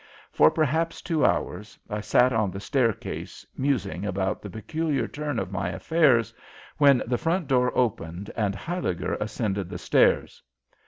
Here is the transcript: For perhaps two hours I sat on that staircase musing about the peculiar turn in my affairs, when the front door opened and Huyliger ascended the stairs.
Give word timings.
For 0.31 0.49
perhaps 0.49 0.99
two 0.99 1.23
hours 1.23 1.77
I 1.87 2.01
sat 2.01 2.33
on 2.33 2.49
that 2.49 2.61
staircase 2.61 3.45
musing 3.55 4.03
about 4.03 4.41
the 4.41 4.49
peculiar 4.49 5.07
turn 5.07 5.37
in 5.37 5.51
my 5.51 5.69
affairs, 5.69 6.33
when 6.79 7.03
the 7.05 7.19
front 7.19 7.45
door 7.47 7.71
opened 7.77 8.31
and 8.35 8.55
Huyliger 8.55 9.15
ascended 9.21 9.69
the 9.69 9.77
stairs. 9.77 10.41